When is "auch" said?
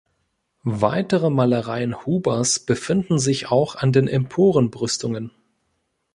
3.51-3.75